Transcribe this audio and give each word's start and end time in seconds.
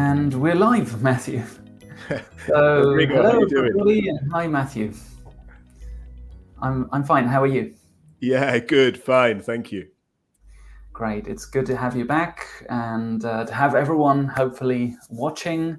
And 0.00 0.32
we're 0.32 0.54
live, 0.54 1.02
Matthew. 1.02 1.42
So, 2.46 2.96
hello, 2.96 3.42
everybody, 3.42 4.08
and 4.08 4.32
hi, 4.32 4.46
Matthew. 4.46 4.94
I'm 6.62 6.88
I'm 6.90 7.04
fine. 7.04 7.26
How 7.26 7.42
are 7.42 7.52
you? 7.58 7.74
Yeah, 8.18 8.58
good, 8.60 8.96
fine, 8.96 9.40
thank 9.40 9.70
you. 9.70 9.88
Great. 10.94 11.28
It's 11.28 11.44
good 11.44 11.66
to 11.66 11.76
have 11.76 11.94
you 11.94 12.06
back 12.06 12.46
and 12.70 13.22
uh, 13.24 13.44
to 13.44 13.52
have 13.52 13.74
everyone 13.74 14.24
hopefully 14.26 14.96
watching 15.10 15.78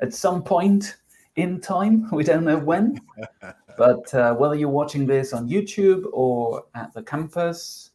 at 0.00 0.14
some 0.14 0.42
point 0.42 0.96
in 1.36 1.60
time. 1.60 2.08
We 2.18 2.24
don't 2.24 2.44
know 2.44 2.58
when, 2.58 2.98
but 3.76 4.14
uh, 4.14 4.34
whether 4.34 4.54
you're 4.54 4.78
watching 4.80 5.06
this 5.06 5.34
on 5.34 5.46
YouTube 5.46 6.06
or 6.12 6.64
at 6.74 6.94
the 6.94 7.02
campus, 7.02 7.90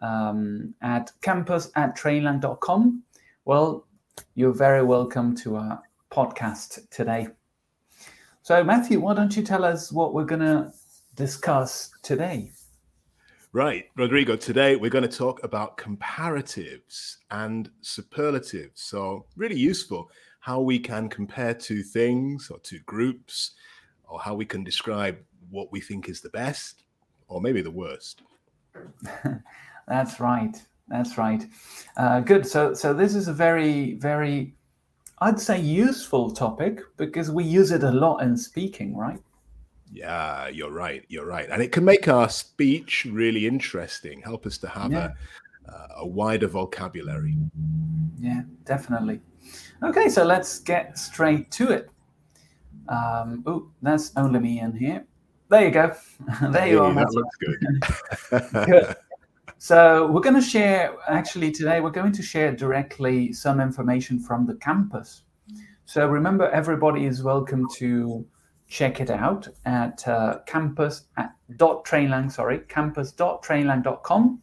um, 0.00 0.74
at 0.80 1.12
campus 1.20 1.70
at 1.76 1.96
trainlang.com, 1.96 3.02
well, 3.44 3.86
you're 4.34 4.52
very 4.52 4.82
welcome 4.82 5.34
to 5.36 5.56
our 5.56 5.82
podcast 6.10 6.88
today. 6.90 7.28
So, 8.42 8.64
Matthew, 8.64 9.00
why 9.00 9.14
don't 9.14 9.36
you 9.36 9.42
tell 9.42 9.64
us 9.64 9.92
what 9.92 10.14
we're 10.14 10.24
going 10.24 10.40
to 10.40 10.72
discuss 11.14 11.90
today? 12.02 12.50
Right, 13.52 13.84
Rodrigo, 13.96 14.36
today 14.36 14.76
we're 14.76 14.90
going 14.90 15.08
to 15.08 15.16
talk 15.16 15.44
about 15.44 15.76
comparatives 15.76 17.16
and 17.30 17.70
superlatives. 17.82 18.80
So, 18.80 19.26
really 19.36 19.58
useful 19.58 20.10
how 20.40 20.60
we 20.60 20.78
can 20.78 21.08
compare 21.08 21.54
two 21.54 21.82
things 21.82 22.50
or 22.50 22.58
two 22.58 22.80
groups, 22.86 23.52
or 24.08 24.20
how 24.20 24.34
we 24.34 24.44
can 24.44 24.64
describe 24.64 25.18
what 25.50 25.70
we 25.70 25.80
think 25.80 26.08
is 26.08 26.20
the 26.20 26.30
best 26.30 26.84
or 27.28 27.40
maybe 27.40 27.62
the 27.62 27.70
worst. 27.70 28.22
That's 29.88 30.20
right. 30.20 30.60
That's 30.92 31.16
right. 31.16 31.42
Uh, 31.96 32.20
good. 32.20 32.46
So, 32.46 32.74
so 32.74 32.92
this 32.92 33.14
is 33.14 33.26
a 33.26 33.32
very, 33.32 33.94
very, 33.94 34.54
I'd 35.20 35.40
say, 35.40 35.58
useful 35.58 36.30
topic 36.30 36.80
because 36.98 37.30
we 37.30 37.44
use 37.44 37.70
it 37.72 37.82
a 37.82 37.90
lot 37.90 38.18
in 38.18 38.36
speaking, 38.36 38.94
right? 38.96 39.18
Yeah, 39.90 40.48
you're 40.48 40.70
right. 40.70 41.02
You're 41.08 41.24
right. 41.26 41.48
And 41.50 41.62
it 41.62 41.72
can 41.72 41.84
make 41.84 42.08
our 42.08 42.28
speech 42.28 43.06
really 43.10 43.46
interesting, 43.46 44.20
help 44.20 44.44
us 44.46 44.58
to 44.58 44.68
have 44.68 44.92
Yeah. 44.92 45.12
a, 45.66 45.72
uh, 45.72 45.88
a 46.00 46.06
wider 46.06 46.46
vocabulary. 46.46 47.36
Yeah, 48.20 48.42
definitely. 48.64 49.20
Okay, 49.82 50.08
so 50.10 50.24
let's 50.24 50.58
get 50.60 50.98
straight 50.98 51.50
to 51.52 51.70
it. 51.70 51.88
Um, 52.88 53.42
oh, 53.46 53.70
that's 53.80 54.12
only 54.16 54.40
me 54.40 54.60
in 54.60 54.76
here. 54.76 55.04
There 55.48 55.64
you 55.64 55.70
go. 55.70 55.94
there 56.50 56.66
you 56.68 56.74
Hey, 56.74 56.74
are. 56.76 56.94
that 56.94 56.94
Matthew. 56.94 57.20
looks 57.20 57.36
good. 57.40 58.66
Good. 58.66 58.96
So 59.62 60.08
we're 60.08 60.22
going 60.22 60.34
to 60.34 60.40
share, 60.40 60.96
actually 61.06 61.52
today, 61.52 61.80
we're 61.80 61.90
going 61.90 62.10
to 62.14 62.22
share 62.22 62.50
directly 62.50 63.32
some 63.32 63.60
information 63.60 64.18
from 64.18 64.44
the 64.44 64.56
campus. 64.56 65.22
So 65.84 66.08
remember, 66.08 66.50
everybody 66.50 67.06
is 67.06 67.22
welcome 67.22 67.68
to 67.76 68.26
check 68.66 69.00
it 69.00 69.08
out 69.08 69.46
at 69.64 70.08
uh, 70.08 70.40
campus 70.46 71.04
at 71.16 71.36
dot 71.58 71.84
trainlang, 71.84 72.32
sorry, 72.32 72.58
campus.trainlang.com. 72.68 74.42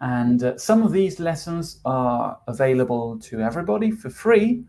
And 0.00 0.44
uh, 0.44 0.56
some 0.56 0.84
of 0.84 0.92
these 0.92 1.18
lessons 1.18 1.80
are 1.84 2.38
available 2.46 3.18
to 3.22 3.40
everybody 3.40 3.90
for 3.90 4.10
free. 4.10 4.62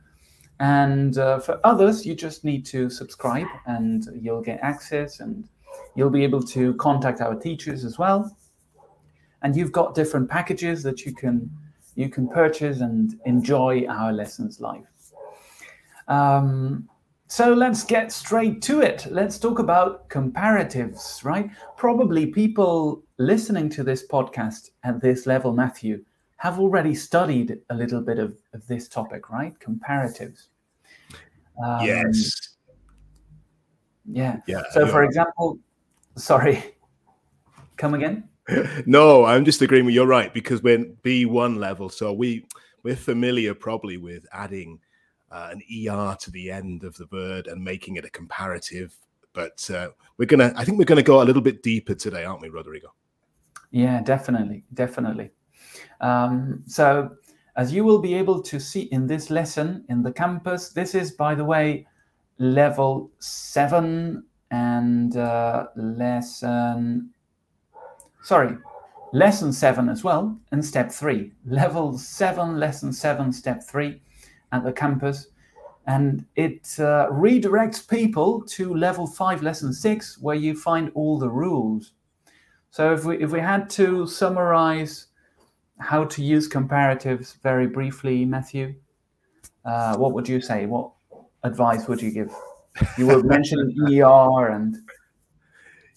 And 0.60 1.20
uh, 1.20 1.38
for 1.38 1.60
others, 1.64 2.04
you 2.04 2.16
just 2.16 2.44
need 2.44 2.66
to 2.66 2.90
subscribe 2.90 3.46
and 3.68 4.08
you'll 4.20 4.42
get 4.42 4.60
access 4.64 5.20
and 5.20 5.48
you'll 5.96 6.10
be 6.10 6.24
able 6.24 6.42
to 6.42 6.74
contact 6.78 7.22
our 7.22 7.36
teachers 7.36 7.86
as 7.86 8.00
well 8.00 8.36
and 9.42 9.56
you've 9.56 9.72
got 9.72 9.96
different 9.96 10.30
packages 10.30 10.84
that 10.84 11.06
you 11.06 11.14
can 11.14 11.50
you 11.96 12.10
can 12.10 12.28
purchase 12.28 12.82
and 12.82 13.20
enjoy 13.26 13.86
our 13.88 14.14
lessons 14.14 14.62
live. 14.62 14.86
Um, 16.08 16.88
so 17.28 17.54
let's 17.54 17.84
get 17.84 18.12
straight 18.12 18.62
to 18.64 18.82
it. 18.82 19.08
Let's 19.10 19.38
talk 19.38 19.60
about 19.60 20.08
comparatives, 20.10 21.24
right? 21.26 21.50
Probably 21.76 22.28
people 22.28 23.04
listening 23.18 23.70
to 23.72 23.84
this 23.84 24.08
podcast 24.08 24.70
at 24.84 25.02
this 25.02 25.26
level, 25.26 25.54
Matthew, 25.54 26.06
have 26.38 26.60
already 26.60 26.94
studied 26.96 27.60
a 27.70 27.76
little 27.76 28.00
bit 28.00 28.20
of, 28.20 28.38
of 28.54 28.66
this 28.68 28.88
topic, 28.88 29.30
right? 29.30 29.54
Comparatives. 29.60 30.48
Um, 31.64 31.86
yes. 31.86 32.56
Yeah. 34.06 34.38
Yeah. 34.48 34.62
So, 34.72 34.82
you're 34.82 34.90
for 34.90 35.04
example, 35.04 35.58
sorry, 36.16 36.76
come 37.76 37.94
again? 37.96 38.30
No, 38.86 39.26
I'm 39.26 39.46
just 39.46 39.62
agreeing 39.62 39.86
with 39.86 39.96
you're 39.96 40.08
right 40.08 40.34
because 40.34 40.64
we're 40.64 40.86
B1 41.04 41.58
level, 41.58 41.90
so 41.90 42.14
we 42.14 42.46
we're 42.84 42.96
familiar 42.96 43.54
probably 43.54 43.98
with 43.98 44.26
adding 44.32 44.80
uh, 45.32 45.50
an 45.52 45.62
er 45.90 46.16
to 46.20 46.32
the 46.32 46.50
end 46.52 46.84
of 46.84 46.96
the 46.96 47.08
word 47.12 47.48
and 47.48 47.64
making 47.64 47.98
it 47.98 48.06
a 48.06 48.10
comparative. 48.10 48.96
But 49.34 49.70
uh, 49.70 49.90
we're 50.18 50.26
gonna, 50.26 50.54
I 50.56 50.64
think 50.64 50.78
we're 50.78 50.86
gonna 50.86 51.04
go 51.04 51.22
a 51.22 51.26
little 51.26 51.42
bit 51.42 51.62
deeper 51.62 51.94
today, 51.94 52.24
aren't 52.24 52.42
we, 52.42 52.50
Rodrigo? 52.50 52.94
Yeah, 53.72 54.02
definitely, 54.02 54.64
definitely. 54.74 55.32
Um, 56.00 56.64
so, 56.66 57.12
as 57.56 57.74
you 57.74 57.84
will 57.84 58.00
be 58.00 58.14
able 58.14 58.42
to 58.44 58.60
see 58.60 58.84
in 58.84 59.08
this 59.08 59.30
lesson 59.30 59.84
in 59.90 60.02
the 60.02 60.12
campus, 60.12 60.70
this 60.70 60.96
is, 60.96 61.12
by 61.12 61.36
the 61.36 61.44
way, 61.44 61.86
level 62.38 63.12
seven 63.20 64.24
and 64.52 65.18
uh, 65.18 65.68
lesson, 65.76 67.10
sorry, 68.28 68.58
lesson 69.14 69.54
seven 69.54 69.88
as 69.88 70.04
well, 70.04 70.38
and 70.52 70.64
step 70.64 70.92
three. 70.92 71.32
Level 71.46 71.98
seven, 71.98 72.60
lesson 72.60 72.92
seven, 72.92 73.32
step 73.32 73.64
three 73.64 74.02
at 74.52 74.66
the 74.66 74.74
campus. 74.74 75.28
And 75.86 76.26
it 76.36 76.68
uh, 76.78 77.08
redirects 77.10 77.88
people 77.88 78.42
to 78.42 78.76
level 78.76 79.08
five, 79.08 79.42
lesson 79.42 79.72
six, 79.72 80.18
where 80.18 80.36
you 80.36 80.58
find 80.58 80.92
all 80.94 81.18
the 81.18 81.30
rules. 81.30 81.94
So 82.70 82.94
if 82.94 83.06
we 83.06 83.18
if 83.24 83.32
we 83.32 83.40
had 83.40 83.70
to 83.82 84.06
summarize 84.06 85.08
how 85.80 86.04
to 86.04 86.22
use 86.22 86.50
comparatives 86.50 87.42
very 87.42 87.68
briefly, 87.68 88.26
Matthew, 88.26 88.76
uh, 89.64 89.96
what 89.96 90.12
would 90.12 90.28
you 90.28 90.42
say? 90.42 90.66
What 90.66 90.92
advice 91.44 91.88
would 91.88 92.02
you 92.02 92.12
give? 92.12 92.36
You 92.98 93.08
were 93.08 93.24
mentioning 93.24 93.74
ER 93.88 94.50
and 94.50 94.76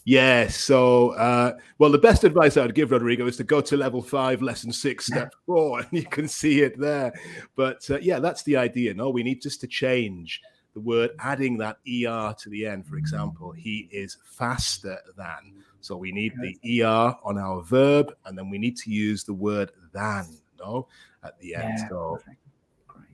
Yeah. 0.05 0.49
So, 0.49 1.11
uh, 1.11 1.57
well, 1.79 1.91
the 1.91 1.99
best 1.99 2.25
advice 2.25 2.57
I 2.57 2.63
would 2.63 2.75
give 2.75 2.91
Rodrigo 2.91 3.27
is 3.27 3.37
to 3.39 3.45
go 3.45 3.61
to 3.61 3.77
level 3.77 4.03
five, 4.03 4.43
lesson 4.43 4.73
six, 4.73 5.07
step 5.13 5.35
four, 5.47 5.81
and 5.81 5.89
you 5.93 6.05
can 6.05 6.29
see 6.29 6.63
it 6.63 6.79
there. 6.79 7.13
But 7.57 7.89
uh, 7.91 7.99
yeah, 7.99 8.19
that's 8.19 8.43
the 8.43 8.57
idea. 8.57 8.95
No, 8.95 9.11
we 9.11 9.23
need 9.23 9.43
just 9.43 9.61
to 9.61 9.67
change 9.67 10.41
the 10.75 10.81
word, 10.81 11.11
adding 11.19 11.59
that 11.59 11.79
er 11.87 12.35
to 12.39 12.49
the 12.49 12.67
end. 12.67 12.87
For 12.87 12.97
example, 12.97 13.53
he 13.53 13.89
is 13.91 14.19
faster 14.25 14.99
than. 15.17 15.55
So 15.81 15.97
we 15.97 16.13
need 16.13 16.35
the 16.41 16.85
er 16.85 17.15
on 17.25 17.39
our 17.39 17.63
verb, 17.63 18.15
and 18.27 18.37
then 18.37 18.51
we 18.51 18.59
need 18.59 18.77
to 18.79 18.91
use 18.91 19.25
the 19.25 19.35
word 19.35 19.71
than. 19.93 20.27
No, 20.59 20.89
at 21.25 21.39
the 21.39 21.55
end. 21.55 21.79
Yeah, 21.79 21.89
so 21.89 22.19
perfect. 22.19 22.37
Great, 22.87 23.07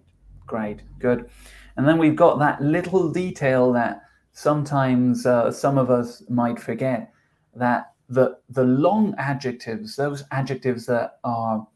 great, 0.47 0.83
good. 0.99 1.31
And 1.77 1.87
then 1.87 1.99
we've 1.99 2.17
got 2.17 2.39
that 2.39 2.61
little 2.61 3.13
detail 3.13 3.73
that 3.75 4.06
sometimes 4.37 5.25
uh, 5.25 5.51
some 5.51 5.79
of 5.79 5.91
us 5.91 6.23
might 6.29 6.61
forget 6.61 7.11
that 7.55 7.93
the 8.11 8.39
the 8.51 8.65
long 8.65 9.15
adjectives, 9.17 9.97
those 9.97 10.25
adjectives 10.31 10.85
that 10.87 11.19
are 11.25 11.67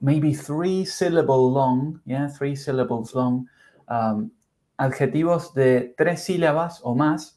maybe 0.00 0.34
three 0.34 0.84
syllable 0.84 1.52
long, 1.52 2.00
yeah, 2.06 2.28
three 2.28 2.56
syllables 2.56 3.14
long, 3.14 3.46
um, 3.86 4.32
adjetivos 4.80 5.54
de 5.54 5.92
tres 5.96 6.26
sílabas 6.26 6.80
o 6.82 6.94
más, 6.94 7.34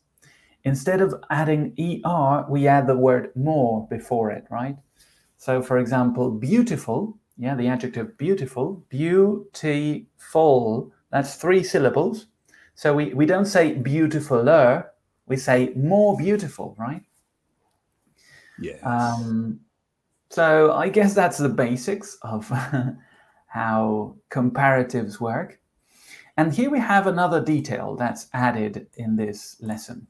instead 0.63 0.99
of 0.99 1.13
adding 1.29 1.75
er, 2.03 2.45
we 2.49 2.67
add 2.67 2.87
the 2.87 2.97
word 2.97 3.29
more 3.35 3.87
before 3.87 4.31
it, 4.31 4.45
right? 4.49 4.77
So, 5.37 5.61
for 5.61 5.77
example, 5.77 6.31
beautiful, 6.31 7.17
yeah, 7.37 7.55
the 7.55 7.67
adjective 7.67 8.17
beautiful, 8.17 8.83
beautiful, 8.89 10.91
that's 11.11 11.35
three 11.35 11.63
syllables. 11.63 12.30
So 12.75 12.93
we, 12.93 13.13
we 13.13 13.25
don't 13.25 13.45
say 13.45 13.75
beautifuler, 13.75 14.87
we 15.27 15.37
say 15.37 15.71
more 15.75 16.17
beautiful, 16.17 16.75
right? 16.79 17.03
yes. 18.59 18.79
Um, 18.83 19.59
so 20.29 20.71
I 20.73 20.89
guess 20.89 21.13
that's 21.13 21.37
the 21.37 21.49
basics 21.49 22.17
of 22.21 22.49
how 23.47 24.15
comparatives 24.29 25.19
work. 25.19 25.59
And 26.37 26.53
here 26.53 26.69
we 26.69 26.79
have 26.79 27.07
another 27.07 27.43
detail 27.43 27.95
that's 27.95 28.27
added 28.33 28.87
in 28.95 29.15
this 29.15 29.57
lesson. 29.59 30.07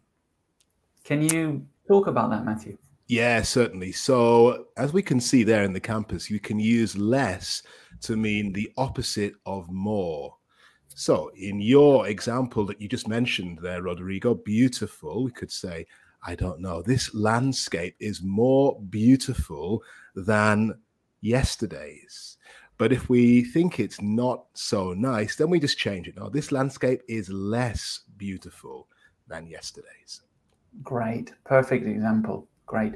Can 1.04 1.22
you 1.22 1.66
talk 1.88 2.08
about 2.08 2.30
that, 2.30 2.46
Matthew? 2.46 2.78
Yeah, 3.08 3.42
certainly. 3.42 3.92
So, 3.92 4.68
as 4.78 4.94
we 4.94 5.02
can 5.02 5.20
see 5.20 5.44
there 5.44 5.64
in 5.64 5.74
the 5.74 5.80
campus, 5.80 6.30
you 6.30 6.40
can 6.40 6.60
use 6.60 6.96
less 6.96 7.64
to 8.02 8.16
mean 8.16 8.54
the 8.54 8.72
opposite 8.78 9.34
of 9.46 9.70
more. 9.70 10.38
So, 10.96 11.32
in 11.36 11.62
your 11.62 12.08
example 12.08 12.66
that 12.66 12.82
you 12.82 12.88
just 12.88 13.08
mentioned 13.08 13.60
there, 13.60 13.82
Rodrigo, 13.82 14.36
beautiful, 14.36 15.24
we 15.24 15.32
could 15.32 15.52
say, 15.52 15.88
I 16.26 16.36
don't 16.36 16.60
know, 16.60 16.82
this 16.82 17.14
landscape 17.16 17.96
is 18.00 18.22
more 18.22 18.80
beautiful 18.90 19.84
than 20.16 20.78
yesterday's. 21.22 22.38
But 22.78 22.92
if 22.92 23.10
we 23.10 23.44
think 23.44 23.80
it's 23.80 24.02
not 24.02 24.46
so 24.54 24.94
nice, 24.94 25.36
then 25.36 25.50
we 25.50 25.60
just 25.60 25.78
change 25.78 26.08
it. 26.08 26.18
Now, 26.18 26.30
this 26.30 26.52
landscape 26.52 27.02
is 27.08 27.30
less 27.30 28.02
beautiful 28.18 28.88
than 29.28 29.48
yesterday's. 29.48 30.22
Great, 30.84 31.34
perfect 31.44 31.86
example. 31.86 32.48
Great. 32.66 32.94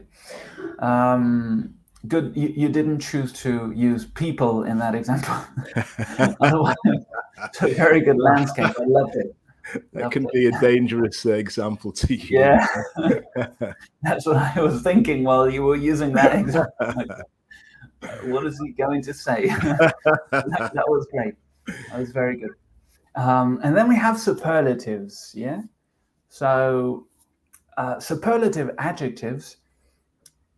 Um, 0.79 1.75
good. 2.07 2.35
You, 2.35 2.53
you 2.55 2.69
didn't 2.69 2.99
choose 2.99 3.33
to 3.43 3.71
use 3.75 4.05
people 4.05 4.63
in 4.63 4.79
that 4.79 4.95
example. 4.95 5.35
so 6.41 6.73
very 7.59 8.01
good 8.01 8.17
landscape. 8.17 8.73
I 8.79 8.83
loved 8.85 9.15
it. 9.15 9.35
That 9.93 10.11
can 10.11 10.27
be 10.31 10.45
a 10.45 10.59
dangerous 10.59 11.25
uh, 11.25 11.33
example 11.33 11.91
to 11.93 12.15
you. 12.15 12.39
Yeah, 12.39 12.67
that's 14.03 14.25
what 14.25 14.37
I 14.37 14.61
was 14.61 14.83
thinking 14.83 15.23
while 15.23 15.49
you 15.49 15.63
were 15.63 15.75
using 15.75 16.13
that 16.13 16.35
example. 16.39 16.75
what 18.25 18.45
is 18.45 18.59
he 18.63 18.73
going 18.73 19.01
to 19.01 19.13
say? 19.13 19.47
that, 19.63 19.95
that, 20.31 20.85
was 20.87 21.07
great. 21.11 21.33
That 21.89 21.99
was 21.99 22.11
very 22.11 22.37
good. 22.37 22.51
Um, 23.15 23.59
and 23.63 23.75
then 23.75 23.87
we 23.87 23.95
have 23.95 24.19
superlatives. 24.19 25.31
Yeah. 25.35 25.61
So 26.29 27.07
uh, 27.77 27.99
superlative 27.99 28.71
adjectives. 28.77 29.57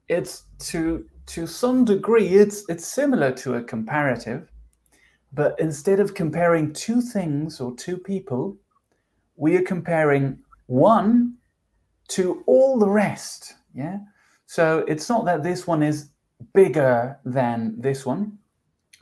It's 0.08 0.44
to 0.60 1.06
to 1.28 1.46
some 1.46 1.84
degree 1.84 2.28
it's 2.28 2.64
it's 2.70 2.86
similar 2.86 3.32
to 3.34 3.56
a 3.56 3.64
comparative, 3.64 4.50
but 5.38 5.58
instead 5.60 6.00
of 6.00 6.16
comparing 6.16 6.74
two 6.74 7.00
things 7.00 7.62
or 7.62 7.76
two 7.76 7.96
people, 7.96 8.58
we 9.36 9.56
are 9.56 9.62
comparing 9.62 10.40
one 10.66 11.36
to 12.08 12.44
all 12.48 12.80
the 12.80 12.90
rest. 12.90 13.54
Yeah. 13.76 14.00
So 14.48 14.84
it's 14.88 15.08
not 15.08 15.26
that 15.26 15.44
this 15.44 15.68
one 15.68 15.84
is 15.84 16.10
bigger 16.56 17.20
than 17.24 17.80
this 17.80 18.04
one, 18.04 18.40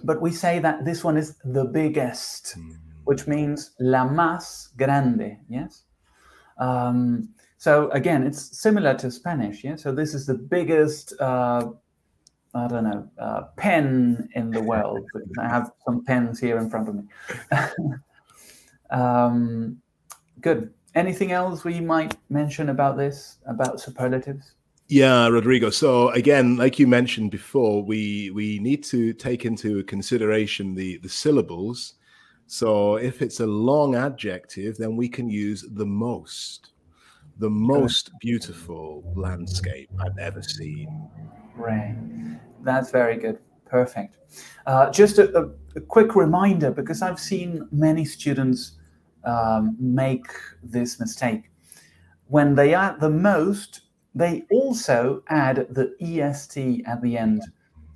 but 0.03 0.21
we 0.21 0.31
say 0.31 0.59
that 0.59 0.83
this 0.83 1.05
one 1.05 1.15
is 1.15 1.37
the 1.45 1.63
biggest, 1.63 2.57
mm. 2.57 2.75
which 3.05 3.27
means 3.27 3.71
la 3.79 4.05
más 4.05 4.75
grande. 4.75 5.37
Yes. 5.47 5.83
Um, 6.59 7.29
so 7.57 7.89
again, 7.91 8.23
it's 8.27 8.59
similar 8.59 8.93
to 8.95 9.09
Spanish. 9.09 9.63
Yeah. 9.63 9.77
So 9.77 9.93
this 9.93 10.13
is 10.13 10.25
the 10.25 10.35
biggest. 10.35 11.13
Uh, 11.17 11.71
I 12.55 12.67
don't 12.67 12.85
know, 12.85 13.09
uh, 13.19 13.41
pen 13.57 14.29
in 14.33 14.49
the 14.49 14.61
world. 14.61 15.05
I 15.39 15.47
have 15.47 15.71
some 15.85 16.05
pens 16.05 16.39
here 16.39 16.57
in 16.57 16.69
front 16.69 16.87
of 16.87 16.95
me. 16.95 17.03
um, 18.89 19.81
good. 20.39 20.73
Anything 20.95 21.33
else 21.33 21.65
we 21.65 21.81
might 21.81 22.15
mention 22.29 22.69
about 22.69 22.95
this, 22.95 23.39
about 23.45 23.81
superlatives? 23.81 24.53
Yeah, 24.87 25.27
Rodrigo. 25.27 25.69
So 25.69 26.09
again, 26.11 26.55
like 26.55 26.79
you 26.79 26.87
mentioned 26.87 27.31
before, 27.31 27.83
we 27.83 28.29
we 28.29 28.59
need 28.59 28.83
to 28.85 29.13
take 29.13 29.43
into 29.43 29.83
consideration 29.83 30.75
the 30.75 30.97
the 30.99 31.09
syllables. 31.09 31.95
So 32.47 32.97
if 32.97 33.21
it's 33.21 33.39
a 33.39 33.47
long 33.47 33.95
adjective, 33.95 34.77
then 34.77 34.95
we 34.95 35.09
can 35.09 35.27
use 35.29 35.65
the 35.73 35.85
most, 35.85 36.71
the 37.37 37.49
most 37.49 38.11
beautiful 38.19 39.03
landscape 39.15 39.89
I've 39.99 40.17
ever 40.17 40.41
seen. 40.41 41.09
Right. 41.55 41.95
That's 42.63 42.91
very 42.91 43.17
good. 43.17 43.39
Perfect. 43.65 44.17
Uh, 44.65 44.89
just 44.91 45.17
a, 45.17 45.37
a, 45.37 45.49
a, 45.75 45.81
quick 45.81 46.15
reminder 46.15 46.71
because 46.71 47.01
I've 47.01 47.19
seen 47.19 47.67
many 47.71 48.05
students 48.05 48.77
um, 49.23 49.75
make 49.79 50.27
this 50.63 50.99
mistake. 50.99 51.49
When 52.27 52.55
they 52.55 52.73
add 52.73 52.99
the 52.99 53.09
most, 53.09 53.81
they 54.13 54.43
also 54.51 55.23
add 55.27 55.67
the 55.69 55.93
est 55.99 56.57
at 56.85 57.01
the 57.01 57.17
end. 57.17 57.43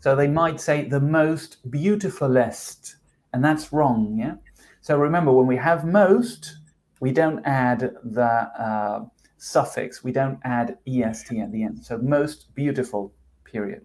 So 0.02 0.16
they 0.16 0.28
might 0.28 0.60
say 0.60 0.88
the 0.88 1.00
most 1.00 1.70
beautifulest, 1.72 2.96
and 3.34 3.44
that's 3.44 3.72
wrong. 3.72 4.18
Yeah. 4.20 4.36
So 4.82 4.98
remember, 4.98 5.32
when 5.32 5.48
we 5.48 5.58
have 5.58 5.86
most, 5.86 6.58
we 7.00 7.12
don't 7.12 7.44
add 7.46 7.96
the 8.04 8.24
uh, 8.24 9.06
suffix. 9.40 10.04
We 10.04 10.12
don't 10.12 10.40
add 10.44 10.78
est 10.86 11.32
at 11.40 11.52
the 11.52 11.64
end. 11.64 11.84
So 11.84 11.98
most 11.98 12.54
beautiful. 12.54 13.12
Period. 13.44 13.82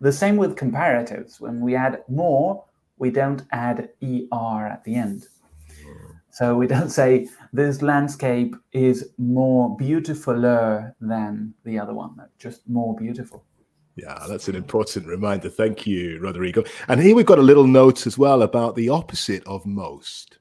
The 0.00 0.12
same 0.12 0.36
with 0.36 0.54
comparatives. 0.54 1.40
When 1.40 1.60
we 1.60 1.74
add 1.74 2.02
more, 2.08 2.64
we 2.98 3.10
don't 3.10 3.42
add 3.52 3.88
er 4.02 4.66
at 4.66 4.84
the 4.84 4.94
end. 4.94 5.28
So 6.30 6.54
we 6.54 6.66
don't 6.66 6.90
say 6.90 7.26
this 7.52 7.82
landscape 7.82 8.54
is 8.72 9.10
more 9.18 9.76
beautifuler 9.76 10.92
than 11.00 11.54
the 11.64 11.78
other 11.78 11.94
one, 11.94 12.14
just 12.38 12.68
more 12.68 12.94
beautiful. 12.94 13.44
Yeah, 13.96 14.24
that's 14.28 14.46
an 14.46 14.54
important 14.54 15.06
reminder. 15.06 15.48
Thank 15.48 15.84
you, 15.84 16.20
Rodrigo. 16.20 16.62
And 16.86 17.00
here 17.00 17.16
we've 17.16 17.26
got 17.26 17.40
a 17.40 17.42
little 17.42 17.66
note 17.66 18.06
as 18.06 18.16
well 18.16 18.42
about 18.42 18.76
the 18.76 18.88
opposite 18.88 19.44
of 19.46 19.66
most. 19.66 20.38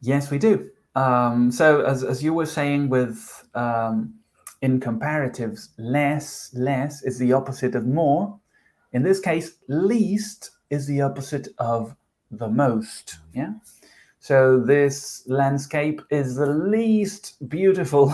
Yes, 0.00 0.30
we 0.32 0.38
do. 0.38 0.70
Um, 0.98 1.52
so, 1.52 1.82
as, 1.82 2.02
as 2.02 2.24
you 2.24 2.34
were 2.34 2.46
saying 2.46 2.88
with 2.88 3.48
um, 3.54 4.14
in 4.62 4.80
comparatives, 4.80 5.68
less, 5.78 6.50
less 6.54 7.04
is 7.04 7.18
the 7.18 7.32
opposite 7.32 7.76
of 7.76 7.86
more. 7.86 8.40
In 8.92 9.04
this 9.04 9.20
case, 9.20 9.52
least 9.68 10.50
is 10.70 10.86
the 10.86 11.02
opposite 11.02 11.48
of 11.58 11.94
the 12.32 12.48
most. 12.48 13.18
Yeah. 13.32 13.52
So 14.18 14.58
this 14.58 15.22
landscape 15.28 16.02
is 16.10 16.34
the 16.34 16.46
least 16.46 17.48
beautiful 17.48 18.12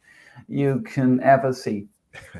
you 0.48 0.82
can 0.82 1.22
ever 1.22 1.54
see, 1.54 1.88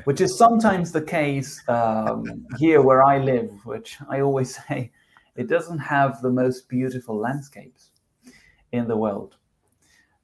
which 0.03 0.21
is 0.21 0.37
sometimes 0.37 0.91
the 0.91 1.01
case 1.01 1.63
um, 1.67 2.45
here 2.59 2.83
where 2.83 3.03
I 3.03 3.17
live, 3.17 3.49
which 3.65 3.97
I 4.07 4.21
always 4.21 4.59
say 4.67 4.91
it 5.35 5.47
doesn't 5.47 5.79
have 5.79 6.21
the 6.21 6.29
most 6.29 6.69
beautiful 6.69 7.17
landscapes 7.17 7.89
in 8.71 8.87
the 8.87 8.97
world. 8.97 9.35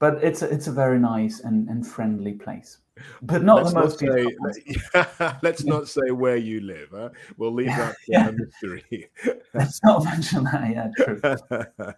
But 0.04 0.22
it's 0.22 0.42
a, 0.42 0.50
it's 0.50 0.68
a 0.68 0.72
very 0.74 1.00
nice 1.00 1.40
and, 1.40 1.70
and 1.70 1.88
friendly 1.88 2.34
place. 2.34 2.80
But 3.22 3.42
not 3.42 3.64
let's 3.64 3.74
the 3.74 3.80
most 3.80 4.02
not 4.02 4.54
say, 4.54 5.38
let's 5.42 5.64
not 5.64 5.88
say 5.88 6.12
where 6.12 6.36
you 6.36 6.60
live. 6.60 6.90
Huh? 6.92 7.12
We'll 7.38 7.54
leave 7.54 7.68
that 7.68 7.96
yeah. 8.10 8.30
mystery. 8.32 9.10
let's 9.54 9.82
not 9.82 10.04
mention 10.04 10.44
that. 10.44 10.70
Yeah, 10.70 10.92
true. 10.98 11.96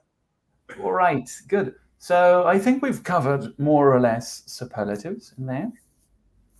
All 0.83 0.91
right, 0.91 1.27
good. 1.47 1.73
So 1.97 2.43
I 2.45 2.59
think 2.59 2.83
we've 2.83 3.03
covered 3.03 3.57
more 3.57 3.91
or 3.91 3.99
less 3.99 4.43
superlatives 4.45 5.33
in 5.39 5.47
there. 5.47 5.71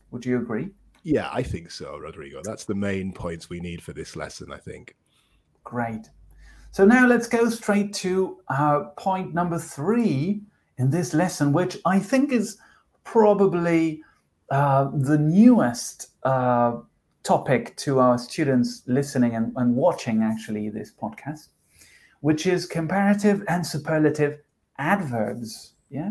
Would 0.09 0.25
you 0.25 0.37
agree? 0.37 0.69
Yeah, 1.03 1.29
I 1.31 1.43
think 1.43 1.69
so, 1.69 1.99
Rodrigo. 1.99 2.41
That's 2.43 2.65
the 2.65 2.73
main 2.73 3.13
points 3.13 3.51
we 3.51 3.59
need 3.59 3.83
for 3.83 3.93
this 3.93 4.15
lesson, 4.15 4.51
I 4.51 4.57
think. 4.57 4.95
Great. 5.63 6.09
So 6.71 6.85
now 6.85 7.05
let's 7.05 7.27
go 7.27 7.51
straight 7.51 7.93
to 8.01 8.39
our 8.49 8.89
point 8.97 9.35
number 9.35 9.59
three 9.59 10.41
in 10.77 10.89
this 10.89 11.13
lesson, 11.13 11.53
which 11.53 11.77
I 11.85 11.99
think 11.99 12.31
is 12.31 12.57
probably 13.03 14.01
uh, 14.51 14.89
the 14.93 15.17
newest 15.17 16.09
uh, 16.23 16.77
topic 17.23 17.75
to 17.77 17.99
our 17.99 18.17
students 18.17 18.83
listening 18.87 19.35
and, 19.35 19.53
and 19.55 19.75
watching 19.75 20.23
actually 20.23 20.69
this 20.69 20.91
podcast 20.91 21.47
which 22.25 22.47
is 22.47 22.65
comparative 22.65 23.43
and 23.47 23.63
superlative 23.63 24.39
adverbs. 24.79 25.73
Yeah. 25.91 26.09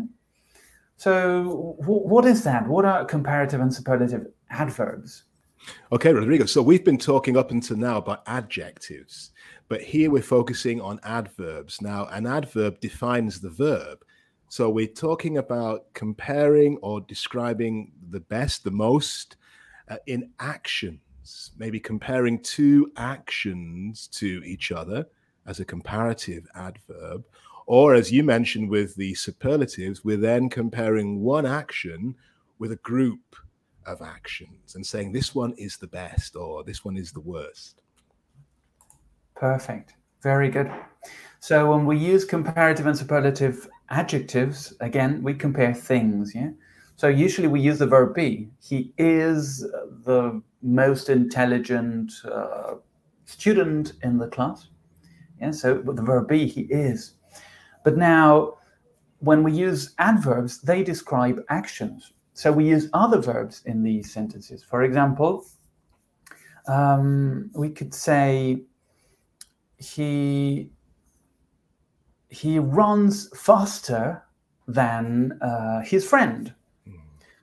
So, 0.95 1.75
w- 1.81 2.07
what 2.07 2.23
is 2.23 2.41
that? 2.45 2.65
What 2.69 2.85
are 2.85 3.03
comparative 3.03 3.59
and 3.59 3.73
superlative 3.73 4.27
adverbs? 4.49 5.23
Okay, 5.91 6.13
Rodrigo. 6.13 6.45
So 6.45 6.61
we've 6.61 6.85
been 6.85 6.97
talking 6.97 7.35
up 7.35 7.51
until 7.51 7.75
now 7.75 7.97
about 7.97 8.23
adjectives, 8.27 9.31
but 9.67 9.81
here 9.81 10.09
we're 10.09 10.21
focusing 10.21 10.79
on 10.79 11.01
adverbs. 11.03 11.81
Now, 11.81 12.05
an 12.05 12.27
adverb 12.27 12.79
defines 12.79 13.41
the 13.41 13.49
verb. 13.49 14.05
So 14.49 14.69
we're 14.69 14.87
talking 14.87 15.37
about 15.37 15.93
comparing 15.93 16.77
or 16.77 17.01
describing 17.01 17.91
the 18.09 18.19
best, 18.19 18.63
the 18.63 18.71
most 18.71 19.37
uh, 19.89 19.97
in 20.07 20.31
actions, 20.39 21.51
maybe 21.57 21.79
comparing 21.79 22.39
two 22.39 22.91
actions 22.95 24.07
to 24.13 24.41
each 24.45 24.71
other 24.71 25.05
as 25.45 25.59
a 25.59 25.65
comparative 25.65 26.47
adverb. 26.55 27.23
Or, 27.67 27.95
as 27.95 28.11
you 28.11 28.23
mentioned 28.23 28.69
with 28.69 28.95
the 28.95 29.15
superlatives, 29.15 30.05
we're 30.05 30.17
then 30.17 30.49
comparing 30.49 31.21
one 31.21 31.47
action 31.47 32.15
with 32.59 32.71
a 32.71 32.77
group 32.77 33.35
of 33.85 34.01
actions 34.01 34.75
and 34.75 34.85
saying 34.85 35.11
this 35.11 35.33
one 35.33 35.53
is 35.53 35.77
the 35.77 35.87
best 35.87 36.35
or 36.35 36.63
this 36.63 36.85
one 36.85 36.97
is 36.97 37.11
the 37.11 37.19
worst. 37.19 37.81
Perfect. 39.35 39.95
Very 40.25 40.49
good. 40.49 40.71
So, 41.39 41.69
when 41.69 41.85
we 41.85 41.99
use 41.99 42.25
comparative 42.25 42.87
and 42.87 42.97
superlative 42.97 43.69
adjectives, 43.91 44.73
again, 44.79 45.21
we 45.21 45.35
compare 45.35 45.71
things. 45.71 46.33
Yeah. 46.33 46.49
So, 46.95 47.07
usually 47.09 47.47
we 47.47 47.61
use 47.61 47.77
the 47.77 47.85
verb 47.85 48.15
be. 48.15 48.49
He 48.59 48.91
is 48.97 49.59
the 50.03 50.41
most 50.63 51.09
intelligent 51.09 52.11
uh, 52.25 52.73
student 53.25 53.93
in 54.01 54.17
the 54.17 54.27
class. 54.27 54.69
Yeah, 55.39 55.51
so 55.51 55.75
the 55.75 56.01
verb 56.01 56.27
be, 56.27 56.47
he 56.47 56.61
is. 56.61 57.13
But 57.83 57.95
now, 57.95 58.57
when 59.19 59.43
we 59.43 59.51
use 59.51 59.93
adverbs, 59.99 60.59
they 60.61 60.83
describe 60.83 61.45
actions. 61.49 62.13
So 62.33 62.51
we 62.51 62.65
use 62.65 62.89
other 62.93 63.21
verbs 63.21 63.61
in 63.65 63.83
these 63.83 64.11
sentences. 64.11 64.63
For 64.63 64.81
example, 64.81 65.45
um, 66.67 67.51
we 67.53 67.69
could 67.69 67.93
say, 67.93 68.63
he 69.77 70.69
he 72.29 72.59
runs 72.59 73.29
faster 73.37 74.23
than 74.67 75.37
uh, 75.41 75.81
his 75.81 76.07
friend. 76.07 76.53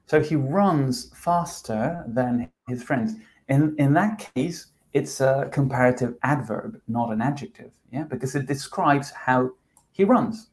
So 0.07 0.21
he 0.21 0.37
runs 0.37 1.11
faster 1.15 2.05
than 2.07 2.51
his 2.69 2.83
friends. 2.83 3.15
In 3.49 3.75
in 3.79 3.95
that 3.95 4.31
case, 4.35 4.67
it's 4.93 5.21
a 5.21 5.49
comparative 5.53 6.17
adverb, 6.23 6.81
not 6.89 7.12
an 7.12 7.23
adjective. 7.23 7.71
Yeah, 7.91 8.05
because 8.05 8.35
it 8.35 8.47
describes 8.47 9.11
how 9.11 9.51
he 9.93 10.05
runs. 10.05 10.49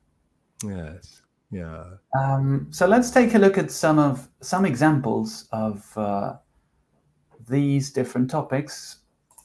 Yes. 0.64 1.22
Yeah. 1.52 1.84
Um, 2.18 2.68
so 2.70 2.86
let's 2.88 3.12
take 3.12 3.34
a 3.34 3.40
look 3.40 3.58
at 3.58 3.72
some 3.72 3.98
of 3.98 4.30
some 4.42 4.66
examples 4.66 5.48
of 5.52 5.98
uh, 5.98 6.36
these 7.48 7.92
different 7.92 8.30
topics 8.30 9.00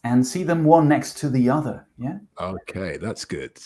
and 0.05 0.25
see 0.25 0.45
them 0.45 0.65
one 0.65 0.89
next 0.89 1.15
to 1.19 1.31
the 1.31 1.49
other. 1.49 1.87
Yeah. 1.99 2.19
Okay, 2.39 2.99
that's 2.99 3.25
good. 3.25 3.59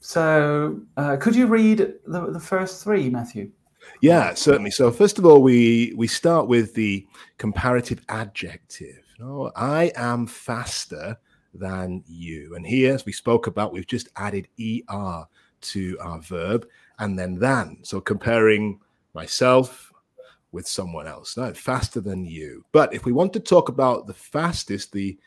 So 0.00 0.80
uh, 0.96 1.16
could 1.16 1.34
you 1.34 1.46
read 1.46 1.94
the, 2.06 2.30
the 2.30 2.40
first 2.40 2.84
three, 2.84 3.08
Matthew? 3.08 3.50
Yeah, 4.00 4.34
certainly. 4.34 4.70
So 4.70 4.90
first 4.90 5.18
of 5.18 5.24
all, 5.24 5.42
we 5.42 5.94
we 5.96 6.06
start 6.06 6.48
with 6.48 6.74
the 6.74 7.06
comparative 7.38 8.04
adjective. 8.08 9.02
Oh, 9.22 9.50
I 9.56 9.92
am 9.96 10.26
faster 10.26 11.16
than 11.54 12.02
you. 12.06 12.56
And 12.56 12.66
here, 12.66 12.94
as 12.94 13.06
we 13.06 13.12
spoke 13.12 13.46
about, 13.46 13.72
we've 13.72 13.86
just 13.86 14.08
added 14.16 14.48
er 14.60 15.24
to 15.60 15.98
our 16.00 16.20
verb 16.20 16.66
and 16.98 17.18
then 17.18 17.38
than. 17.38 17.78
So 17.82 18.00
comparing 18.00 18.80
myself 19.14 19.92
with 20.52 20.66
someone 20.66 21.06
else. 21.06 21.36
No, 21.36 21.52
faster 21.54 22.00
than 22.00 22.24
you. 22.24 22.64
But 22.72 22.92
if 22.94 23.04
we 23.04 23.12
want 23.12 23.32
to 23.34 23.40
talk 23.40 23.68
about 23.68 24.06
the 24.06 24.14
fastest, 24.14 24.92
the 24.92 25.18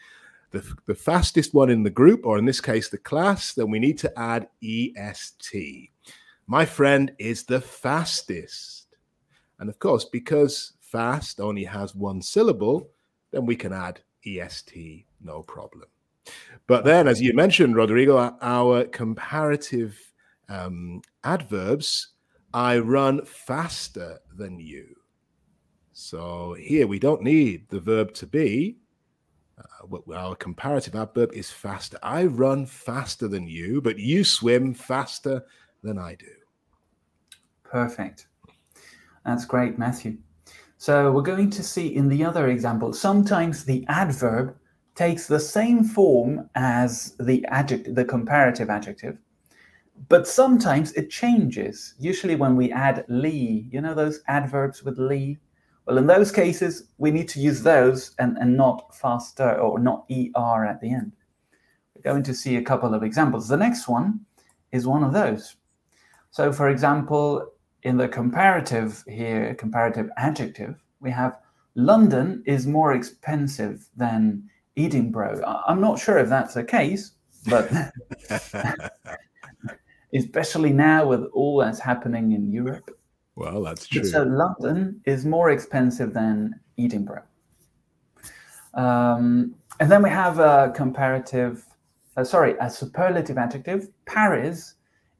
the, 0.57 0.75
the 0.87 0.95
fastest 0.95 1.53
one 1.53 1.69
in 1.69 1.83
the 1.83 1.89
group, 1.89 2.25
or 2.25 2.37
in 2.37 2.45
this 2.45 2.61
case, 2.61 2.89
the 2.89 2.97
class, 2.97 3.53
then 3.53 3.69
we 3.69 3.79
need 3.79 3.97
to 3.99 4.19
add 4.19 4.47
est. 4.63 5.91
My 6.47 6.65
friend 6.65 7.11
is 7.19 7.43
the 7.43 7.61
fastest. 7.61 8.95
And 9.59 9.69
of 9.69 9.77
course, 9.79 10.05
because 10.05 10.73
fast 10.81 11.39
only 11.39 11.63
has 11.65 11.93
one 11.93 12.21
syllable, 12.21 12.89
then 13.31 13.45
we 13.45 13.55
can 13.55 13.71
add 13.71 14.01
est, 14.25 15.05
no 15.21 15.43
problem. 15.43 15.85
But 16.65 16.83
then, 16.83 17.07
as 17.07 17.21
you 17.21 17.33
mentioned, 17.33 17.75
Rodrigo, 17.75 18.35
our 18.41 18.85
comparative 18.85 19.97
um, 20.49 21.01
adverbs, 21.23 22.09
I 22.53 22.79
run 22.79 23.23
faster 23.25 24.19
than 24.35 24.59
you. 24.59 24.95
So 25.93 26.55
here 26.59 26.87
we 26.87 26.99
don't 26.99 27.21
need 27.21 27.69
the 27.69 27.79
verb 27.79 28.13
to 28.15 28.27
be. 28.27 28.77
Uh, 29.57 30.13
our 30.13 30.35
comparative 30.35 30.95
adverb 30.95 31.31
is 31.33 31.49
faster. 31.49 31.97
I 32.03 32.25
run 32.25 32.65
faster 32.65 33.27
than 33.27 33.47
you, 33.47 33.81
but 33.81 33.97
you 33.97 34.23
swim 34.23 34.73
faster 34.73 35.45
than 35.83 35.97
I 35.97 36.15
do. 36.15 36.27
Perfect. 37.63 38.27
That's 39.25 39.45
great, 39.45 39.77
Matthew. 39.77 40.17
So 40.77 41.11
we're 41.11 41.21
going 41.23 41.49
to 41.51 41.63
see 41.63 41.95
in 41.95 42.07
the 42.07 42.23
other 42.23 42.49
example, 42.49 42.93
sometimes 42.93 43.65
the 43.65 43.83
adverb 43.87 44.55
takes 44.95 45.27
the 45.27 45.39
same 45.39 45.83
form 45.83 46.49
as 46.55 47.15
the 47.19 47.45
adjective, 47.47 47.95
the 47.95 48.05
comparative 48.05 48.69
adjective, 48.69 49.17
but 50.09 50.27
sometimes 50.27 50.93
it 50.93 51.09
changes. 51.09 51.95
Usually 51.99 52.35
when 52.35 52.55
we 52.55 52.71
add 52.71 53.05
ly, 53.09 53.65
you 53.69 53.81
know 53.81 53.95
those 53.95 54.21
adverbs 54.27 54.83
with 54.83 54.97
ly? 54.97 55.37
Well, 55.87 55.97
in 55.97 56.05
those 56.05 56.33
cases, 56.33 56.89
we 56.97 57.11
need 57.11 57.29
to 57.29 57.39
use 57.39 57.63
those 57.63 58.11
and, 58.19 58.37
and 58.39 58.57
not 58.57 58.93
faster 58.93 59.53
or 59.53 59.79
not 59.79 60.05
er 60.11 60.65
at 60.65 60.81
the 60.81 60.91
end. 60.91 61.13
We're 61.95 62.01
going 62.01 62.23
to 62.23 62.33
see 62.33 62.57
a 62.57 62.61
couple 62.61 62.93
of 62.93 63.03
examples. 63.03 63.47
The 63.47 63.55
next 63.55 63.87
one 63.87 64.19
is 64.73 64.85
one 64.85 65.01
of 65.01 65.13
those. 65.13 65.55
So, 66.31 66.51
for 66.51 66.67
example, 66.69 67.53
in 67.83 67.95
the 67.95 68.09
comparative 68.09 69.01
here, 69.07 69.55
comparative 69.55 70.09
adjective, 70.17 70.75
we 70.99 71.09
have 71.11 71.39
London 71.75 72.43
is 72.45 72.67
more 72.67 72.91
expensive 72.91 73.87
than 73.95 74.43
Edinburgh. 74.75 75.41
I'm 75.65 75.79
not 75.79 75.99
sure 75.99 76.17
if 76.17 76.27
that's 76.27 76.53
the 76.53 76.65
case, 76.65 77.13
but 77.45 77.71
especially 80.13 80.73
now 80.73 81.07
with 81.07 81.23
all 81.33 81.59
that's 81.59 81.79
happening 81.79 82.33
in 82.33 82.51
Europe. 82.51 82.96
Well, 83.37 83.61
that's 83.61 83.85
true. 83.85 84.03
So 84.03 84.23
London 84.23 84.99
is 85.05 85.23
more 85.23 85.51
expensive 85.51 86.11
than 86.11 86.59
Edinburgh. 86.79 87.23
Um, 88.73 89.53
and 89.79 89.91
then 89.91 90.01
we 90.01 90.09
have 90.09 90.39
a 90.39 90.73
comparative, 90.75 91.63
uh, 92.17 92.23
sorry, 92.23 92.55
a 92.59 92.67
superlative 92.67 93.37
adjective. 93.37 93.89
Paris 94.05 94.73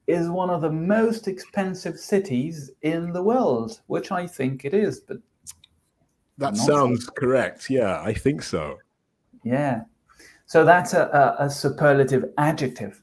is 0.08 0.28
one 0.28 0.50
of 0.50 0.62
the 0.62 0.70
most 0.70 1.28
expensive 1.28 1.96
cities 1.96 2.72
in 2.82 3.12
the 3.12 3.22
world, 3.22 3.80
which 3.86 4.10
I 4.10 4.26
think 4.26 4.64
it 4.64 4.74
is. 4.74 4.98
But 4.98 5.18
that 6.38 6.56
sounds 6.56 7.04
sure. 7.04 7.14
correct. 7.14 7.70
Yeah, 7.70 8.00
I 8.02 8.14
think 8.14 8.42
so. 8.42 8.78
Yeah. 9.44 9.82
So 10.46 10.64
that's 10.64 10.92
a, 10.92 11.36
a, 11.38 11.44
a, 11.44 11.50
superlative 11.50 12.24
adjective. 12.36 13.00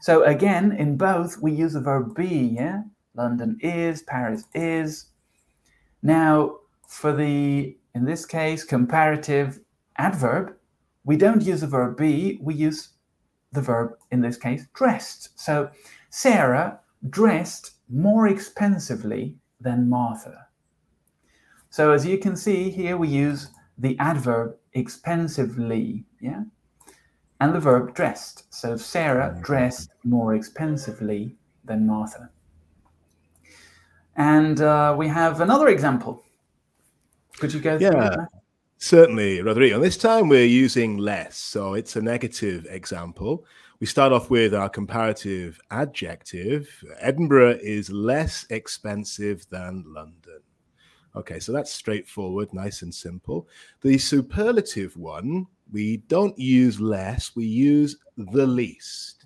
So 0.00 0.24
again, 0.24 0.72
in 0.72 0.96
both, 0.96 1.36
we 1.42 1.52
use 1.52 1.74
the 1.74 1.80
verb 1.82 2.14
be. 2.14 2.56
Yeah. 2.58 2.84
London 3.14 3.58
is, 3.60 4.02
Paris 4.02 4.44
is. 4.54 5.06
Now, 6.02 6.58
for 6.88 7.12
the, 7.12 7.76
in 7.94 8.04
this 8.04 8.24
case, 8.24 8.64
comparative 8.64 9.60
adverb, 9.96 10.56
we 11.04 11.16
don't 11.16 11.42
use 11.42 11.60
the 11.60 11.66
verb 11.66 11.96
be, 11.96 12.38
we 12.42 12.54
use 12.54 12.90
the 13.52 13.62
verb, 13.62 13.92
in 14.10 14.20
this 14.20 14.36
case, 14.36 14.66
dressed. 14.74 15.38
So 15.38 15.70
Sarah 16.10 16.80
dressed 17.08 17.72
more 17.88 18.28
expensively 18.28 19.36
than 19.60 19.88
Martha. 19.88 20.46
So 21.70 21.92
as 21.92 22.04
you 22.04 22.18
can 22.18 22.36
see 22.36 22.70
here, 22.70 22.96
we 22.96 23.08
use 23.08 23.48
the 23.78 23.98
adverb 23.98 24.56
expensively, 24.74 26.04
yeah, 26.20 26.42
and 27.40 27.54
the 27.54 27.60
verb 27.60 27.94
dressed. 27.94 28.52
So 28.52 28.76
Sarah 28.76 29.38
dressed 29.42 29.90
more 30.04 30.34
expensively 30.34 31.36
than 31.64 31.86
Martha. 31.86 32.30
And 34.16 34.60
uh, 34.60 34.94
we 34.98 35.08
have 35.08 35.40
another 35.40 35.68
example. 35.68 36.22
Could 37.38 37.54
you 37.54 37.60
go 37.60 37.78
through 37.78 37.88
yeah. 37.88 38.10
that? 38.10 38.28
Certainly, 38.78 39.42
Rodrigo. 39.42 39.76
And 39.76 39.84
this 39.84 39.96
time 39.96 40.28
we're 40.28 40.44
using 40.44 40.96
less, 40.96 41.36
so 41.36 41.74
it's 41.74 41.96
a 41.96 42.02
negative 42.02 42.66
example. 42.70 43.44
We 43.78 43.86
start 43.86 44.12
off 44.12 44.30
with 44.30 44.54
our 44.54 44.68
comparative 44.68 45.60
adjective. 45.70 46.68
Edinburgh 46.98 47.58
is 47.62 47.90
less 47.90 48.46
expensive 48.50 49.46
than 49.50 49.84
London. 49.86 50.40
Okay, 51.16 51.40
so 51.40 51.52
that's 51.52 51.72
straightforward, 51.72 52.52
nice 52.52 52.82
and 52.82 52.94
simple. 52.94 53.48
The 53.80 53.98
superlative 53.98 54.96
one, 54.96 55.46
we 55.72 55.98
don't 56.08 56.38
use 56.38 56.80
less, 56.80 57.34
we 57.34 57.46
use 57.46 57.96
the 58.16 58.46
least. 58.46 59.19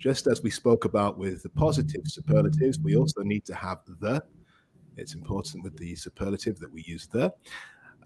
Just 0.00 0.26
as 0.26 0.42
we 0.42 0.50
spoke 0.50 0.86
about 0.86 1.18
with 1.18 1.42
the 1.42 1.50
positive 1.50 2.00
superlatives, 2.06 2.80
we 2.80 2.96
also 2.96 3.20
need 3.20 3.44
to 3.44 3.54
have 3.54 3.78
the. 4.00 4.22
It's 4.96 5.14
important 5.14 5.62
with 5.62 5.76
the 5.76 5.94
superlative 5.94 6.58
that 6.58 6.72
we 6.72 6.82
use 6.82 7.06
the. 7.06 7.32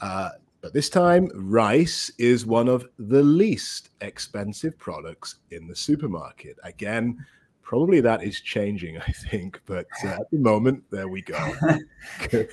Uh, 0.01 0.31
but 0.61 0.73
this 0.73 0.91
time, 0.91 1.31
rice 1.35 2.11
is 2.19 2.47
one 2.47 2.69
of 2.69 2.87
the 2.99 3.23
least 3.23 3.91
expensive 4.01 4.77
products 4.77 5.37
in 5.53 5.69
the 5.69 5.77
supermarket. 5.77 6.59
Again, 6.65 7.25
probably 7.63 8.01
that 8.01 8.25
is 8.25 8.41
changing, 8.41 8.99
I 9.07 9.13
think. 9.13 9.61
But 9.65 9.87
uh, 10.05 10.09
at 10.09 10.31
the 10.33 10.39
moment, 10.39 10.83
there 10.91 11.09
we 11.09 11.23
go. 11.23 11.55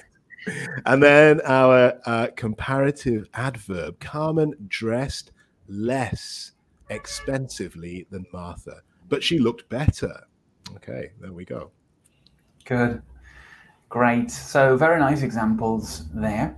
and 0.85 1.01
then 1.01 1.41
our 1.45 1.99
uh, 2.05 2.27
comparative 2.35 3.27
adverb 3.33 3.99
Carmen 3.99 4.53
dressed 4.67 5.31
less 5.67 6.51
expensively 6.89 8.05
than 8.11 8.25
Martha, 8.31 8.81
but 9.11 9.23
she 9.23 9.37
looked 9.37 9.69
better. 9.69 10.23
Okay, 10.77 11.11
there 11.19 11.33
we 11.33 11.45
go. 11.45 11.69
Good. 12.65 13.03
Great. 13.89 14.31
So, 14.31 14.75
very 14.75 14.99
nice 14.99 15.21
examples 15.21 16.05
there. 16.15 16.57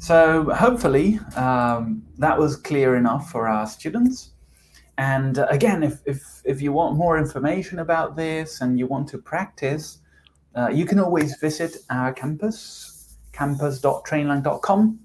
So 0.00 0.44
hopefully 0.54 1.20
um, 1.36 2.02
that 2.16 2.38
was 2.38 2.56
clear 2.56 2.96
enough 2.96 3.30
for 3.30 3.46
our 3.46 3.66
students. 3.66 4.30
And 4.96 5.38
uh, 5.38 5.46
again, 5.50 5.82
if, 5.82 6.00
if, 6.06 6.40
if 6.46 6.62
you 6.62 6.72
want 6.72 6.96
more 6.96 7.18
information 7.18 7.80
about 7.80 8.16
this 8.16 8.62
and 8.62 8.78
you 8.78 8.86
want 8.86 9.08
to 9.08 9.18
practice, 9.18 9.98
uh, 10.54 10.70
you 10.72 10.86
can 10.86 10.98
always 10.98 11.36
visit 11.36 11.76
our 11.90 12.14
campus, 12.14 13.18
campus.trainlang.com. 13.32 15.00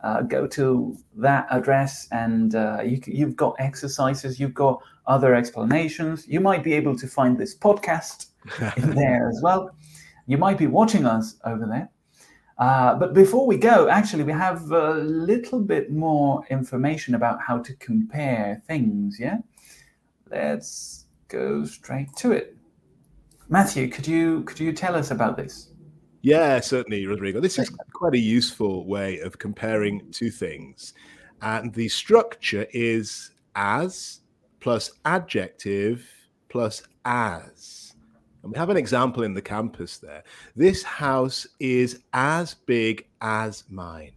Uh, 0.00 0.22
go 0.22 0.46
to 0.46 0.96
that 1.14 1.46
address 1.50 2.08
and 2.10 2.54
uh, 2.54 2.80
you, 2.82 3.00
you've 3.06 3.36
got 3.36 3.54
exercises, 3.58 4.40
you've 4.40 4.54
got 4.54 4.82
other 5.06 5.34
explanations. 5.34 6.26
You 6.28 6.40
might 6.40 6.62
be 6.62 6.72
able 6.74 6.96
to 6.96 7.06
find 7.06 7.36
this 7.36 7.56
podcast 7.56 8.26
in 8.76 8.94
there 8.94 9.28
as 9.28 9.40
well. 9.42 9.70
You 10.26 10.38
might 10.38 10.58
be 10.58 10.66
watching 10.66 11.06
us 11.06 11.36
over 11.44 11.66
there. 11.66 11.90
Uh, 12.58 12.94
but 12.94 13.12
before 13.12 13.46
we 13.46 13.56
go, 13.56 13.88
actually, 13.88 14.22
we 14.22 14.32
have 14.32 14.70
a 14.70 14.94
little 14.94 15.60
bit 15.60 15.90
more 15.90 16.44
information 16.50 17.14
about 17.14 17.40
how 17.40 17.58
to 17.58 17.74
compare 17.76 18.62
things. 18.66 19.18
Yeah, 19.18 19.38
let's 20.30 21.06
go 21.28 21.64
straight 21.64 22.14
to 22.16 22.32
it. 22.32 22.56
Matthew, 23.48 23.88
could 23.88 24.06
you 24.06 24.44
could 24.44 24.60
you 24.60 24.72
tell 24.72 24.94
us 24.94 25.10
about 25.10 25.36
this? 25.36 25.70
Yeah, 26.20 26.60
certainly, 26.60 27.04
Rodrigo. 27.06 27.40
This 27.40 27.58
is 27.58 27.68
quite 27.92 28.14
a 28.14 28.18
useful 28.18 28.86
way 28.86 29.18
of 29.18 29.38
comparing 29.38 30.08
two 30.12 30.30
things. 30.30 30.94
And 31.40 31.74
the 31.74 31.88
structure 31.88 32.66
is 32.72 33.32
as 33.56 34.20
plus 34.62 34.92
adjective 35.04 36.08
plus 36.48 36.82
as. 37.04 37.94
And 38.42 38.52
we 38.52 38.58
have 38.58 38.70
an 38.70 38.76
example 38.76 39.24
in 39.24 39.34
the 39.34 39.42
campus 39.42 39.98
there. 39.98 40.22
This 40.54 40.82
house 40.82 41.46
is 41.58 42.00
as 42.12 42.54
big 42.54 43.06
as 43.20 43.64
mine. 43.68 44.12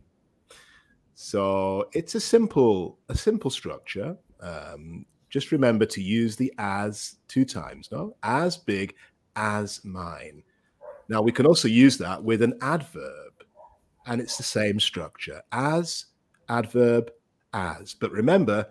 So 1.15 1.89
it's 1.93 2.15
a 2.15 2.19
simple, 2.19 2.99
a 3.09 3.15
simple 3.15 3.49
structure. 3.49 4.15
Um, 4.39 5.05
just 5.29 5.51
remember 5.51 5.85
to 5.87 6.01
use 6.01 6.35
the 6.35 6.53
as 6.59 7.15
two 7.27 7.45
times, 7.45 7.89
no? 7.91 8.15
As 8.21 8.55
big 8.55 8.93
as 9.35 9.83
mine. 9.83 10.43
Now 11.09 11.21
we 11.21 11.31
can 11.31 11.45
also 11.45 11.67
use 11.67 11.97
that 11.97 12.23
with 12.23 12.41
an 12.41 12.57
adverb, 12.61 13.33
and 14.05 14.21
it's 14.21 14.37
the 14.37 14.43
same 14.43 14.79
structure 14.79 15.41
as, 15.51 16.05
adverb, 16.49 17.11
as. 17.53 17.93
But 17.93 18.11
remember, 18.11 18.67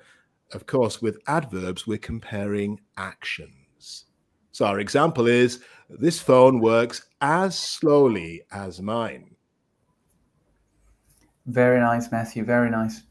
of 0.53 0.67
course, 0.67 1.03
with 1.03 1.19
adverbs, 1.27 1.87
we're 1.87 1.99
comparing 1.99 2.81
actions. 2.97 4.05
So 4.53 4.67
our 4.67 4.79
example 4.79 5.27
is 5.27 5.61
this 5.89 6.21
phone 6.21 6.61
works 6.61 7.07
as 7.21 7.59
slowly 7.59 8.43
as 8.53 8.81
mine. 8.81 9.35
Very 11.47 11.81
nice, 11.81 12.11
Matthew. 12.11 12.45
Very 12.45 12.71
nice. 12.71 13.03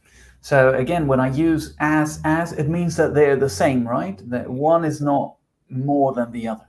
So 0.41 0.73
again, 0.73 1.07
when 1.07 1.19
I 1.19 1.29
use 1.29 1.75
as 1.79 2.19
as, 2.23 2.53
it 2.53 2.67
means 2.67 2.95
that 2.97 3.13
they're 3.13 3.35
the 3.35 3.49
same, 3.49 3.87
right? 3.87 4.21
That 4.29 4.49
one 4.49 4.83
is 4.85 5.01
not 5.01 5.35
more 5.69 6.13
than 6.13 6.31
the 6.31 6.47
other. 6.47 6.67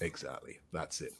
Exactly. 0.00 0.60
That's 0.72 1.00
it. 1.00 1.12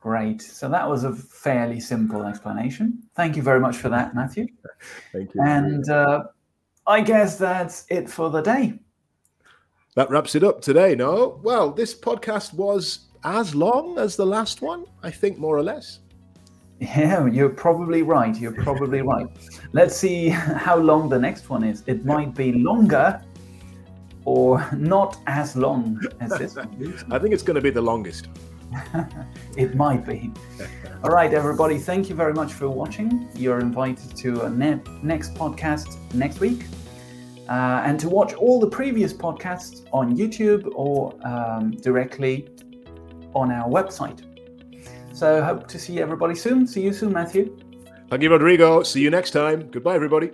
Great. 0.00 0.42
So 0.42 0.68
that 0.68 0.88
was 0.88 1.04
a 1.04 1.14
fairly 1.14 1.78
simple 1.78 2.24
explanation. 2.24 3.02
Thank 3.14 3.36
you 3.36 3.42
very 3.42 3.60
much 3.60 3.76
for 3.76 3.88
that, 3.88 4.14
Matthew. 4.14 4.46
Thank 5.12 5.32
you. 5.34 5.42
And 5.44 5.88
uh, 5.88 6.24
I 6.86 7.00
guess 7.00 7.38
that's 7.38 7.86
it 7.88 8.10
for 8.10 8.30
the 8.30 8.40
day. 8.40 8.78
That 9.94 10.10
wraps 10.10 10.34
it 10.34 10.42
up 10.42 10.60
today, 10.60 10.94
no? 10.94 11.40
Well, 11.42 11.70
this 11.70 11.94
podcast 11.94 12.54
was 12.54 13.08
as 13.24 13.54
long 13.54 13.98
as 13.98 14.16
the 14.16 14.26
last 14.26 14.62
one, 14.62 14.86
I 15.02 15.10
think, 15.10 15.38
more 15.38 15.56
or 15.56 15.62
less. 15.62 16.00
Yeah, 16.80 17.26
you're 17.26 17.50
probably 17.50 18.02
right. 18.02 18.36
You're 18.36 18.60
probably 18.64 19.02
right. 19.12 19.28
Let's 19.72 19.96
see 19.96 20.28
how 20.30 20.76
long 20.76 21.08
the 21.08 21.18
next 21.18 21.48
one 21.48 21.62
is. 21.62 21.84
It 21.86 22.04
might 22.04 22.34
be 22.34 22.52
longer 22.52 23.22
or 24.24 24.66
not 24.76 25.18
as 25.26 25.56
long 25.56 26.00
as 26.20 26.30
this 26.38 26.56
one. 26.56 26.94
I 27.10 27.18
think 27.18 27.34
it's 27.34 27.42
going 27.42 27.56
to 27.56 27.60
be 27.60 27.70
the 27.70 27.82
longest. 27.82 28.28
it 29.56 29.74
might 29.74 30.04
be. 30.06 30.32
All 31.04 31.10
right, 31.10 31.32
everybody, 31.32 31.78
thank 31.78 32.08
you 32.08 32.14
very 32.14 32.32
much 32.32 32.52
for 32.52 32.68
watching. 32.68 33.28
You're 33.34 33.60
invited 33.60 34.16
to 34.18 34.42
a 34.42 34.50
ne- 34.50 34.80
next 35.02 35.34
podcast 35.34 35.96
next 36.14 36.40
week. 36.40 36.64
Uh, 37.48 37.82
and 37.84 37.98
to 37.98 38.08
watch 38.08 38.34
all 38.34 38.60
the 38.60 38.68
previous 38.68 39.12
podcasts 39.12 39.86
on 39.92 40.16
YouTube 40.16 40.70
or 40.74 41.12
um, 41.26 41.72
directly 41.72 42.48
on 43.34 43.50
our 43.50 43.68
website. 43.68 44.22
So, 45.12 45.42
hope 45.42 45.66
to 45.68 45.78
see 45.78 46.00
everybody 46.00 46.34
soon. 46.34 46.66
See 46.66 46.82
you 46.82 46.92
soon, 46.92 47.12
Matthew. 47.12 47.58
Thank 48.08 48.22
you, 48.22 48.30
Rodrigo. 48.30 48.82
See 48.84 49.00
you 49.00 49.10
next 49.10 49.32
time. 49.32 49.70
Goodbye, 49.70 49.96
everybody. 49.96 50.30